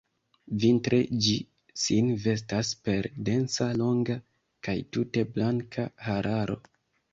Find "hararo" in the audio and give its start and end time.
6.11-6.61